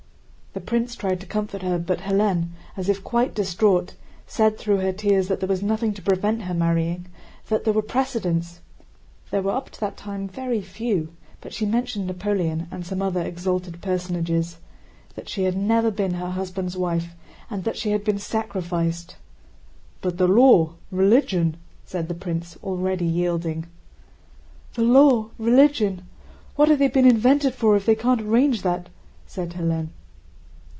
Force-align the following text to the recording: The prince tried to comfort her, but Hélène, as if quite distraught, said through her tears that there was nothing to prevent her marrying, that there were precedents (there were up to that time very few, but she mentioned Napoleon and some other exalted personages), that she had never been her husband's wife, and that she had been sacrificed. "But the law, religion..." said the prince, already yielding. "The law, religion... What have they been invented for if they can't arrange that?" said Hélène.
The 0.53 0.59
prince 0.59 0.97
tried 0.97 1.21
to 1.21 1.25
comfort 1.25 1.61
her, 1.61 1.79
but 1.79 1.99
Hélène, 1.99 2.49
as 2.75 2.89
if 2.89 3.05
quite 3.05 3.33
distraught, 3.33 3.93
said 4.27 4.57
through 4.57 4.79
her 4.79 4.91
tears 4.91 5.29
that 5.29 5.39
there 5.39 5.47
was 5.47 5.63
nothing 5.63 5.93
to 5.93 6.01
prevent 6.01 6.41
her 6.41 6.53
marrying, 6.53 7.05
that 7.47 7.63
there 7.63 7.71
were 7.73 7.81
precedents 7.81 8.59
(there 9.31 9.41
were 9.41 9.53
up 9.53 9.69
to 9.69 9.79
that 9.79 9.95
time 9.95 10.27
very 10.27 10.59
few, 10.61 11.13
but 11.39 11.53
she 11.53 11.65
mentioned 11.65 12.05
Napoleon 12.05 12.67
and 12.69 12.85
some 12.85 13.01
other 13.01 13.21
exalted 13.21 13.81
personages), 13.81 14.57
that 15.15 15.29
she 15.29 15.43
had 15.43 15.55
never 15.55 15.89
been 15.89 16.15
her 16.15 16.31
husband's 16.31 16.75
wife, 16.75 17.13
and 17.49 17.63
that 17.63 17.77
she 17.77 17.91
had 17.91 18.03
been 18.03 18.19
sacrificed. 18.19 19.15
"But 20.01 20.17
the 20.17 20.27
law, 20.27 20.73
religion..." 20.91 21.55
said 21.85 22.09
the 22.09 22.13
prince, 22.13 22.57
already 22.61 23.05
yielding. 23.05 23.67
"The 24.73 24.83
law, 24.83 25.29
religion... 25.39 26.05
What 26.57 26.67
have 26.67 26.79
they 26.79 26.89
been 26.89 27.09
invented 27.09 27.53
for 27.53 27.77
if 27.77 27.85
they 27.85 27.95
can't 27.95 28.21
arrange 28.23 28.63
that?" 28.63 28.89
said 29.25 29.51
Hélène. 29.51 29.87